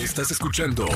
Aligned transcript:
Estás 0.00 0.30
escuchando 0.30 0.86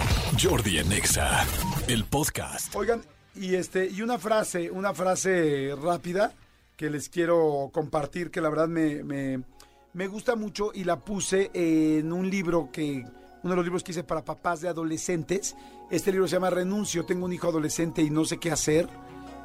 Jordi 0.42 0.79
Anexa, 0.79 1.47
el 1.89 2.06
podcast. 2.06 2.74
Oigan, 2.74 3.02
y 3.34 3.54
este, 3.54 3.86
y 3.86 4.00
una 4.00 4.19
frase, 4.19 4.71
una 4.71 4.95
frase 4.95 5.74
rápida 5.79 6.32
que 6.75 6.88
les 6.88 7.11
quiero 7.11 7.69
compartir, 7.71 8.30
que 8.30 8.40
la 8.40 8.48
verdad 8.48 8.67
me, 8.67 9.04
me, 9.04 9.45
me 9.93 10.06
gusta 10.06 10.37
mucho 10.37 10.71
y 10.72 10.85
la 10.85 11.01
puse 11.01 11.51
en 11.53 12.14
un 12.14 12.30
libro 12.30 12.71
que, 12.72 13.04
uno 13.43 13.51
de 13.51 13.56
los 13.56 13.64
libros 13.67 13.85
que 13.85 13.93
hice 13.93 14.04
para 14.04 14.25
papás 14.25 14.63
de 14.63 14.71
adolescentes. 14.71 15.55
Este 15.91 16.11
libro 16.11 16.27
se 16.27 16.36
llama 16.36 16.48
Renuncio, 16.48 17.05
tengo 17.05 17.27
un 17.27 17.32
hijo 17.34 17.48
adolescente 17.48 18.00
y 18.00 18.09
no 18.09 18.25
sé 18.25 18.39
qué 18.39 18.52
hacer. 18.52 18.89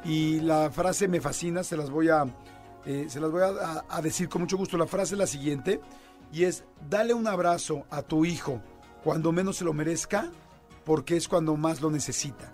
Y 0.06 0.40
la 0.40 0.70
frase 0.70 1.06
me 1.06 1.20
fascina, 1.20 1.62
se 1.64 1.76
las 1.76 1.90
voy 1.90 2.08
a, 2.08 2.24
eh, 2.86 3.08
se 3.10 3.20
las 3.20 3.30
voy 3.30 3.42
a, 3.42 3.84
a 3.86 4.00
decir 4.00 4.30
con 4.30 4.40
mucho 4.40 4.56
gusto. 4.56 4.78
La 4.78 4.86
frase 4.86 5.16
es 5.16 5.18
la 5.18 5.26
siguiente, 5.26 5.82
y 6.32 6.44
es, 6.44 6.64
dale 6.88 7.12
un 7.12 7.26
abrazo 7.26 7.84
a 7.90 8.00
tu 8.00 8.24
hijo 8.24 8.62
cuando 9.02 9.32
menos 9.32 9.56
se 9.56 9.64
lo 9.64 9.72
merezca, 9.72 10.30
porque 10.84 11.16
es 11.16 11.28
cuando 11.28 11.56
más 11.56 11.80
lo 11.80 11.90
necesita. 11.90 12.52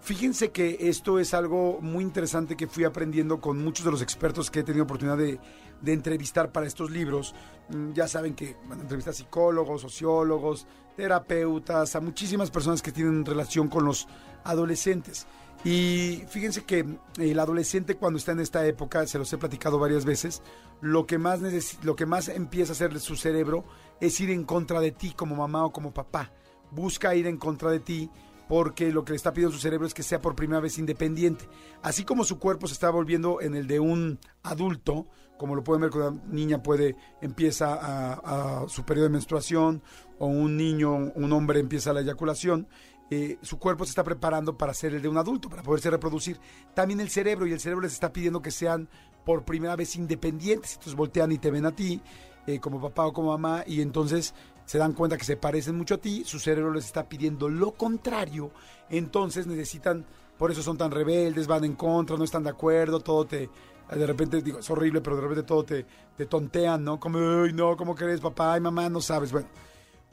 Fíjense 0.00 0.50
que 0.50 0.76
esto 0.80 1.18
es 1.18 1.34
algo 1.34 1.80
muy 1.82 2.02
interesante 2.02 2.56
que 2.56 2.66
fui 2.66 2.84
aprendiendo 2.84 3.40
con 3.40 3.62
muchos 3.62 3.84
de 3.84 3.90
los 3.90 4.00
expertos 4.00 4.50
que 4.50 4.60
he 4.60 4.62
tenido 4.62 4.84
oportunidad 4.84 5.18
de, 5.18 5.38
de 5.80 5.92
entrevistar 5.92 6.52
para 6.52 6.66
estos 6.66 6.90
libros. 6.90 7.34
Mm, 7.68 7.92
Ya 7.92 8.08
saben 8.08 8.34
que 8.34 8.56
van 8.68 8.80
a 8.80 8.82
entrevistar 8.82 9.14
psicólogos, 9.14 9.82
sociólogos, 9.82 10.66
terapeutas, 10.96 11.94
a 11.96 12.00
muchísimas 12.00 12.50
personas 12.50 12.82
que 12.82 12.92
tienen 12.92 13.24
relación 13.24 13.68
con 13.68 13.84
los 13.84 14.08
adolescentes. 14.44 15.26
Y 15.64 16.22
fíjense 16.28 16.64
que 16.64 16.86
el 17.18 17.38
adolescente 17.40 17.96
cuando 17.96 18.18
está 18.18 18.32
en 18.32 18.40
esta 18.40 18.64
época, 18.66 19.06
se 19.06 19.18
los 19.18 19.32
he 19.32 19.38
platicado 19.38 19.78
varias 19.78 20.04
veces, 20.04 20.42
lo 20.80 21.06
que 21.06 21.18
más, 21.18 21.40
lo 21.82 21.96
que 21.96 22.06
más 22.06 22.28
empieza 22.28 22.72
a 22.72 22.74
hacer 22.74 22.98
su 23.00 23.16
cerebro 23.16 23.64
es 24.00 24.20
ir 24.20 24.30
en 24.30 24.44
contra 24.44 24.80
de 24.80 24.92
ti 24.92 25.12
como 25.16 25.34
mamá 25.34 25.64
o 25.64 25.72
como 25.72 25.92
papá. 25.92 26.32
Busca 26.70 27.14
ir 27.16 27.26
en 27.26 27.38
contra 27.38 27.70
de 27.70 27.80
ti 27.80 28.10
porque 28.48 28.92
lo 28.92 29.04
que 29.04 29.12
le 29.12 29.16
está 29.16 29.32
pidiendo 29.32 29.54
su 29.54 29.60
cerebro 29.60 29.86
es 29.86 29.94
que 29.94 30.02
sea 30.02 30.20
por 30.20 30.36
primera 30.36 30.60
vez 30.60 30.78
independiente. 30.78 31.48
Así 31.82 32.04
como 32.04 32.24
su 32.24 32.38
cuerpo 32.38 32.66
se 32.66 32.74
está 32.74 32.90
volviendo 32.90 33.40
en 33.40 33.54
el 33.54 33.66
de 33.66 33.80
un 33.80 34.18
adulto, 34.42 35.06
como 35.38 35.54
lo 35.54 35.64
pueden 35.64 35.82
ver 35.82 35.90
cuando 35.90 36.10
una 36.10 36.22
niña 36.30 36.62
puede, 36.62 36.96
empieza 37.22 37.78
a, 37.80 38.68
su 38.68 38.84
periodo 38.84 39.06
de 39.06 39.12
menstruación, 39.12 39.82
o 40.18 40.26
un 40.26 40.56
niño, 40.56 40.94
un 41.14 41.32
hombre 41.32 41.60
empieza 41.60 41.92
la 41.92 42.00
eyaculación, 42.00 42.66
eh, 43.10 43.38
su 43.40 43.58
cuerpo 43.58 43.84
se 43.84 43.90
está 43.90 44.04
preparando 44.04 44.58
para 44.58 44.74
ser 44.74 44.94
el 44.94 45.00
de 45.00 45.08
un 45.08 45.16
adulto, 45.16 45.48
para 45.48 45.62
poderse 45.62 45.90
reproducir. 45.90 46.38
También 46.74 47.00
el 47.00 47.08
cerebro, 47.08 47.46
y 47.46 47.52
el 47.52 47.60
cerebro 47.60 47.82
les 47.82 47.94
está 47.94 48.12
pidiendo 48.12 48.42
que 48.42 48.50
sean 48.50 48.88
por 49.24 49.44
primera 49.44 49.76
vez 49.76 49.96
independientes. 49.96 50.72
Entonces 50.72 50.94
voltean 50.94 51.32
y 51.32 51.38
te 51.38 51.50
ven 51.50 51.64
a 51.64 51.74
ti, 51.74 52.02
eh, 52.46 52.58
como 52.60 52.80
papá 52.80 53.06
o 53.06 53.12
como 53.12 53.28
mamá, 53.30 53.62
y 53.66 53.80
entonces 53.80 54.34
se 54.68 54.76
dan 54.76 54.92
cuenta 54.92 55.16
que 55.16 55.24
se 55.24 55.36
parecen 55.38 55.76
mucho 55.76 55.94
a 55.94 55.98
ti, 55.98 56.24
su 56.26 56.38
cerebro 56.38 56.74
les 56.74 56.84
está 56.84 57.08
pidiendo 57.08 57.48
lo 57.48 57.72
contrario, 57.72 58.50
entonces 58.90 59.46
necesitan, 59.46 60.04
por 60.36 60.50
eso 60.50 60.62
son 60.62 60.76
tan 60.76 60.90
rebeldes, 60.90 61.46
van 61.46 61.64
en 61.64 61.74
contra, 61.74 62.18
no 62.18 62.24
están 62.24 62.44
de 62.44 62.50
acuerdo, 62.50 63.00
todo 63.00 63.24
te, 63.24 63.48
de 63.90 64.06
repente, 64.06 64.42
digo, 64.42 64.58
es 64.58 64.70
horrible, 64.70 65.00
pero 65.00 65.16
de 65.16 65.22
repente 65.22 65.42
todo 65.44 65.64
te, 65.64 65.86
te 66.16 66.26
tontean, 66.26 66.84
¿no? 66.84 67.00
Como, 67.00 67.18
ay, 67.18 67.52
no, 67.52 67.76
¿cómo 67.76 67.94
crees, 67.94 68.20
papá? 68.20 68.54
Ay, 68.54 68.60
mamá, 68.60 68.88
no 68.88 69.00
sabes. 69.00 69.32
Bueno, 69.32 69.48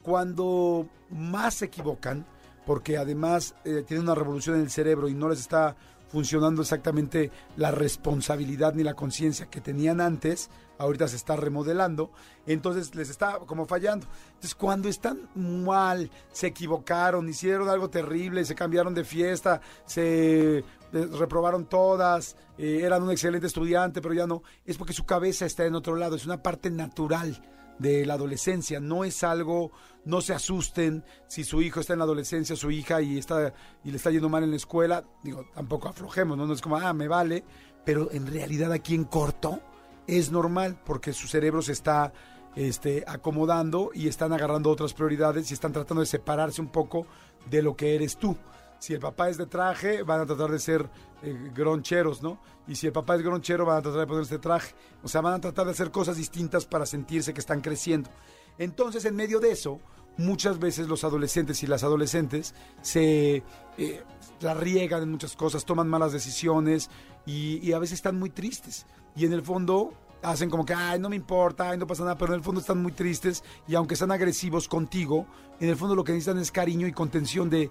cuando 0.02 0.88
más 1.10 1.54
se 1.54 1.66
equivocan, 1.66 2.24
porque 2.64 2.96
además 2.96 3.54
eh, 3.64 3.84
tienen 3.86 4.04
una 4.04 4.14
revolución 4.14 4.56
en 4.56 4.62
el 4.62 4.70
cerebro 4.70 5.08
y 5.08 5.14
no 5.14 5.28
les 5.28 5.40
está 5.40 5.76
funcionando 6.08 6.62
exactamente 6.62 7.30
la 7.56 7.70
responsabilidad 7.70 8.74
ni 8.74 8.82
la 8.82 8.94
conciencia 8.94 9.46
que 9.46 9.60
tenían 9.60 10.00
antes, 10.00 10.50
ahorita 10.78 11.08
se 11.08 11.16
está 11.16 11.36
remodelando, 11.36 12.10
entonces 12.46 12.94
les 12.94 13.10
está 13.10 13.38
como 13.40 13.66
fallando. 13.66 14.06
Entonces 14.28 14.54
cuando 14.54 14.88
están 14.88 15.28
mal, 15.34 16.10
se 16.32 16.48
equivocaron, 16.48 17.28
hicieron 17.28 17.68
algo 17.68 17.90
terrible, 17.90 18.44
se 18.44 18.54
cambiaron 18.54 18.94
de 18.94 19.04
fiesta, 19.04 19.60
se 19.84 20.64
reprobaron 21.04 21.66
todas, 21.66 22.36
eh, 22.58 22.80
eran 22.82 23.02
un 23.02 23.10
excelente 23.10 23.46
estudiante, 23.46 24.00
pero 24.00 24.14
ya 24.14 24.26
no, 24.26 24.42
es 24.64 24.78
porque 24.78 24.92
su 24.92 25.04
cabeza 25.04 25.46
está 25.46 25.64
en 25.66 25.74
otro 25.74 25.96
lado, 25.96 26.16
es 26.16 26.26
una 26.26 26.42
parte 26.42 26.70
natural 26.70 27.42
de 27.78 28.06
la 28.06 28.14
adolescencia, 28.14 28.80
no 28.80 29.04
es 29.04 29.22
algo, 29.22 29.70
no 30.04 30.20
se 30.20 30.32
asusten 30.32 31.04
si 31.26 31.44
su 31.44 31.60
hijo 31.60 31.80
está 31.80 31.92
en 31.92 31.98
la 31.98 32.04
adolescencia, 32.06 32.56
su 32.56 32.70
hija 32.70 33.02
y 33.02 33.18
está 33.18 33.52
y 33.84 33.90
le 33.90 33.98
está 33.98 34.10
yendo 34.10 34.28
mal 34.28 34.42
en 34.44 34.50
la 34.50 34.56
escuela, 34.56 35.04
digo, 35.22 35.44
tampoco 35.54 35.88
aflojemos, 35.88 36.38
no, 36.38 36.46
no 36.46 36.54
es 36.54 36.62
como, 36.62 36.76
ah, 36.76 36.92
me 36.92 37.08
vale, 37.08 37.44
pero 37.84 38.10
en 38.12 38.26
realidad 38.26 38.72
aquí 38.72 38.94
en 38.94 39.04
corto 39.04 39.60
es 40.06 40.30
normal 40.30 40.80
porque 40.84 41.12
su 41.12 41.26
cerebro 41.28 41.62
se 41.62 41.72
está 41.72 42.12
este, 42.54 43.04
acomodando 43.06 43.90
y 43.94 44.08
están 44.08 44.32
agarrando 44.32 44.70
otras 44.70 44.94
prioridades 44.94 45.50
y 45.50 45.54
están 45.54 45.72
tratando 45.72 46.00
de 46.00 46.06
separarse 46.06 46.60
un 46.60 46.68
poco 46.68 47.06
de 47.50 47.62
lo 47.62 47.76
que 47.76 47.94
eres 47.94 48.16
tú. 48.16 48.36
Si 48.78 48.94
el 48.94 49.00
papá 49.00 49.28
es 49.28 49.38
de 49.38 49.46
traje, 49.46 50.02
van 50.02 50.20
a 50.20 50.26
tratar 50.26 50.50
de 50.50 50.58
ser 50.58 50.88
eh, 51.22 51.50
groncheros, 51.54 52.22
¿no? 52.22 52.40
Y 52.68 52.74
si 52.74 52.86
el 52.86 52.92
papá 52.92 53.16
es 53.16 53.22
gronchero, 53.22 53.64
van 53.64 53.78
a 53.78 53.82
tratar 53.82 54.00
de 54.00 54.06
ponerse 54.06 54.38
traje. 54.38 54.74
O 55.02 55.08
sea, 55.08 55.20
van 55.20 55.34
a 55.34 55.40
tratar 55.40 55.66
de 55.66 55.72
hacer 55.72 55.90
cosas 55.90 56.16
distintas 56.16 56.66
para 56.66 56.86
sentirse 56.86 57.32
que 57.32 57.40
están 57.40 57.60
creciendo. 57.60 58.10
Entonces, 58.58 59.04
en 59.04 59.16
medio 59.16 59.40
de 59.40 59.50
eso, 59.50 59.80
muchas 60.16 60.58
veces 60.58 60.88
los 60.88 61.04
adolescentes 61.04 61.62
y 61.62 61.66
las 61.66 61.84
adolescentes 61.84 62.54
se 62.82 63.42
eh, 63.78 64.02
la 64.40 64.54
riegan 64.54 65.02
en 65.02 65.10
muchas 65.10 65.36
cosas, 65.36 65.64
toman 65.64 65.88
malas 65.88 66.12
decisiones 66.12 66.90
y, 67.24 67.58
y 67.66 67.72
a 67.72 67.78
veces 67.78 67.94
están 67.94 68.18
muy 68.18 68.30
tristes. 68.30 68.86
Y 69.14 69.24
en 69.24 69.32
el 69.32 69.42
fondo 69.42 69.92
hacen 70.22 70.50
como 70.50 70.64
que, 70.64 70.74
ay, 70.74 70.98
no 70.98 71.08
me 71.08 71.16
importa, 71.16 71.70
ay, 71.70 71.78
no 71.78 71.86
pasa 71.86 72.02
nada, 72.02 72.16
pero 72.16 72.32
en 72.32 72.38
el 72.38 72.44
fondo 72.44 72.60
están 72.60 72.82
muy 72.82 72.92
tristes 72.92 73.44
y 73.68 73.74
aunque 73.74 73.94
están 73.94 74.10
agresivos 74.10 74.68
contigo, 74.68 75.26
en 75.60 75.68
el 75.68 75.76
fondo 75.76 75.94
lo 75.94 76.04
que 76.04 76.12
necesitan 76.12 76.38
es 76.38 76.50
cariño 76.50 76.86
y 76.86 76.92
contención 76.92 77.48
de, 77.48 77.70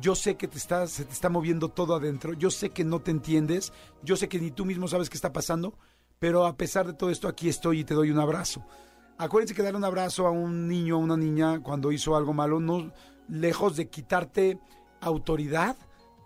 yo 0.00 0.14
sé 0.14 0.36
que 0.36 0.48
te 0.48 0.58
está, 0.58 0.86
se 0.86 1.04
te 1.04 1.12
está 1.12 1.28
moviendo 1.28 1.68
todo 1.68 1.94
adentro, 1.94 2.32
yo 2.34 2.50
sé 2.50 2.70
que 2.70 2.84
no 2.84 3.00
te 3.00 3.10
entiendes, 3.10 3.72
yo 4.02 4.16
sé 4.16 4.28
que 4.28 4.38
ni 4.38 4.50
tú 4.50 4.64
mismo 4.64 4.88
sabes 4.88 5.10
qué 5.10 5.16
está 5.16 5.32
pasando, 5.32 5.74
pero 6.18 6.46
a 6.46 6.56
pesar 6.56 6.86
de 6.86 6.92
todo 6.92 7.10
esto 7.10 7.28
aquí 7.28 7.48
estoy 7.48 7.80
y 7.80 7.84
te 7.84 7.94
doy 7.94 8.10
un 8.10 8.18
abrazo. 8.18 8.64
Acuérdense 9.18 9.54
que 9.54 9.62
dar 9.62 9.76
un 9.76 9.84
abrazo 9.84 10.26
a 10.26 10.30
un 10.30 10.68
niño, 10.68 10.96
a 10.96 10.98
una 10.98 11.16
niña 11.16 11.60
cuando 11.60 11.92
hizo 11.92 12.16
algo 12.16 12.32
malo, 12.32 12.60
no 12.60 12.92
lejos 13.28 13.76
de 13.76 13.88
quitarte 13.88 14.58
autoridad, 15.00 15.76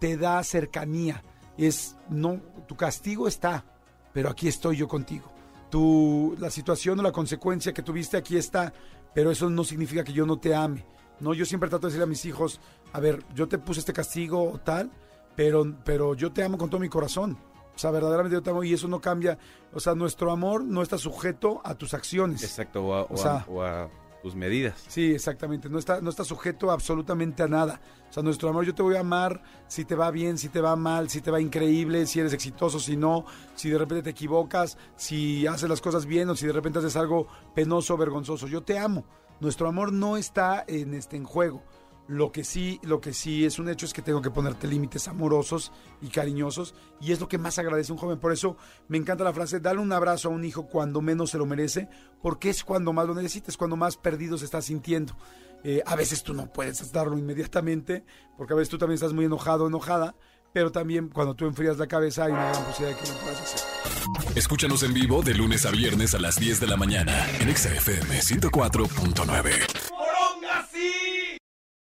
te 0.01 0.17
da 0.17 0.43
cercanía. 0.43 1.23
Es 1.57 1.97
no, 2.09 2.41
tu 2.67 2.77
castigo 2.77 3.29
está, 3.29 3.65
pero 4.13 4.29
aquí 4.31 4.49
estoy 4.49 4.77
yo 4.77 4.89
contigo. 4.89 5.31
Tu, 5.71 6.37
la 6.39 6.51
situación 6.51 7.01
o 7.01 7.03
la 7.03 7.13
consecuencia 7.13 7.73
que 7.73 7.83
tuviste 7.83 8.17
aquí 8.17 8.37
está, 8.37 8.73
pero 9.15 9.31
eso 9.31 9.51
no 9.51 9.65
significa 9.65 10.05
que 10.05 10.13
yo 10.13 10.27
no 10.27 10.39
te 10.39 10.55
ame. 10.55 10.85
No, 11.21 11.33
yo 11.35 11.45
siempre 11.47 11.69
trato 11.71 11.87
de 11.87 11.91
decirle 11.91 12.05
a 12.05 12.09
mis 12.09 12.25
hijos, 12.25 12.61
a 12.93 13.01
ver, 13.01 13.23
yo 13.35 13.49
te 13.49 13.59
puse 13.59 13.81
este 13.81 13.93
castigo 13.93 14.51
o 14.53 14.59
tal, 14.59 14.91
pero, 15.37 15.65
pero 15.85 16.15
yo 16.15 16.33
te 16.33 16.43
amo 16.45 16.59
con 16.59 16.69
todo 16.71 16.81
mi 16.81 16.89
corazón. 16.89 17.39
O 17.75 17.79
sea, 17.79 17.91
verdaderamente 17.91 18.35
yo 18.37 18.43
te 18.43 18.51
amo 18.51 18.63
y 18.63 18.73
eso 18.73 18.87
no 18.89 19.01
cambia. 19.01 19.37
O 19.73 19.81
sea, 19.81 19.95
nuestro 19.95 20.31
amor 20.31 20.63
no 20.65 20.83
está 20.83 20.97
sujeto 20.99 21.61
a 21.65 21.75
tus 21.75 21.93
acciones. 21.95 22.43
Exacto, 22.45 22.85
o 22.85 22.95
a, 22.95 23.03
o 23.03 23.07
O 23.11 23.15
a- 23.15 23.17
sea- 23.19 23.45
o 23.49 23.63
a 23.63 23.89
tus 24.25 24.35
medidas. 24.35 24.83
Sí, 24.89 25.13
exactamente. 25.13 25.69
No 25.69 25.79
está, 25.79 26.01
no 26.01 26.09
está 26.09 26.25
sujeto 26.25 26.71
absolutamente 26.71 27.43
a 27.43 27.47
nada. 27.47 27.79
O 28.09 28.13
sea, 28.13 28.23
nuestro 28.23 28.49
amor, 28.49 28.65
yo 28.65 28.75
te 28.75 28.83
voy 28.83 28.97
a 28.97 29.01
amar 29.01 29.43
si 29.69 29.85
te 29.85 29.95
va 29.95 30.11
bien, 30.11 30.39
si 30.39 30.49
te 30.49 30.63
va 30.63 30.77
mal, 30.77 31.11
si 31.11 31.21
te 31.21 31.31
va 31.31 31.43
increíble, 31.43 32.07
si 32.07 32.21
eres 32.21 32.33
exitoso, 32.33 32.81
si 32.81 32.97
no, 32.97 33.27
si 33.55 33.69
de 33.69 33.77
repente 33.77 34.05
te 34.05 34.11
equivocas, 34.11 34.79
si 34.97 35.47
haces 35.47 35.69
las 35.69 35.83
cosas 35.83 36.07
bien 36.07 36.31
o 36.31 36.37
si 36.37 36.47
de 36.47 36.55
repente 36.55 36.79
haces 36.79 36.97
algo 36.97 37.27
penoso, 37.55 37.99
vergonzoso. 37.99 38.49
Yo 38.49 38.63
te 38.63 38.79
amo. 38.79 39.05
Nuestro 39.41 39.69
amor 39.69 39.93
no 39.93 40.17
está 40.17 40.65
en 40.67 40.95
este 40.95 41.17
en 41.17 41.25
juego. 41.25 41.63
Lo 42.07 42.33
que 42.33 42.45
sí, 42.45 42.81
lo 42.83 43.01
que 43.01 43.15
sí 43.15 43.47
es 43.47 43.59
un 43.59 43.71
hecho 43.71 43.87
es 43.87 43.95
que 43.95 44.03
tengo 44.03 44.21
que 44.21 44.31
ponerte 44.31 44.67
límites 44.67 45.09
amorosos 45.09 45.73
y 46.03 46.09
cariñosos 46.09 46.75
y 47.01 47.13
es 47.13 47.21
lo 47.21 47.29
que 47.29 47.39
más 47.39 47.59
agradece 47.59 47.93
un 47.93 47.99
joven. 47.99 48.19
Por 48.19 48.33
eso 48.33 48.59
me 48.89 48.99
encanta 48.99 49.25
la 49.25 49.33
frase, 49.33 49.59
dale 49.59 49.81
un 49.81 49.93
abrazo 49.93 50.29
a 50.29 50.33
un 50.33 50.45
hijo 50.45 50.67
cuando 50.67 51.01
menos 51.01 51.31
se 51.31 51.39
lo 51.39 51.47
merece, 51.47 51.89
porque 52.21 52.51
es 52.51 52.63
cuando 52.63 52.93
más 52.93 53.07
lo 53.07 53.15
necesites, 53.15 53.57
cuando 53.57 53.77
más 53.77 53.97
perdido 53.97 54.37
se 54.37 54.45
está 54.45 54.61
sintiendo. 54.61 55.17
Eh, 55.63 55.83
a 55.87 55.97
veces 55.97 56.23
tú 56.23 56.35
no 56.35 56.53
puedes 56.53 56.93
darlo 56.93 57.17
inmediatamente, 57.17 58.05
porque 58.37 58.53
a 58.53 58.57
veces 58.57 58.69
tú 58.69 58.77
también 58.77 58.97
estás 58.97 59.15
muy 59.15 59.25
enojado 59.25 59.67
enojada, 59.67 60.15
pero 60.53 60.71
también 60.71 61.09
cuando 61.09 61.35
tú 61.35 61.47
enfrías 61.47 61.79
la 61.79 61.87
cabeza 61.87 62.25
hay 62.25 62.33
una 62.33 62.51
gran 62.51 62.65
posibilidad 62.65 62.99
de 62.99 63.03
que 63.03 63.11
lo 63.11 63.19
puedas 63.19 63.41
hacer. 63.41 63.61
Escúchanos 64.37 64.83
en 64.83 64.93
vivo 64.93 65.23
de 65.23 65.35
lunes 65.35 65.65
a 65.65 65.71
viernes 65.71 66.15
a 66.15 66.19
las 66.19 66.37
10 66.37 66.61
de 66.61 66.67
la 66.67 66.77
mañana 66.77 67.27
en 67.41 67.49
Exa 67.49 67.73
FM 67.75 68.21
104.9. 68.21 69.84